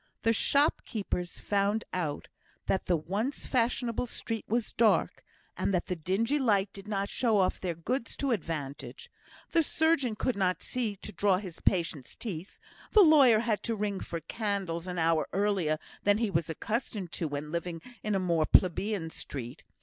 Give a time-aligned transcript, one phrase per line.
[0.23, 2.27] The shopkeepers found out
[2.65, 5.23] that the once fashionable street was dark,
[5.55, 9.11] and that the dingy light did not show off their goods to advantage;
[9.51, 12.57] the surgeon could not see to draw his patient's teeth;
[12.93, 17.25] the lawyer had to ring for candles an hour earlier than he was accustomed to
[17.25, 19.61] do when living in a more plebeian street.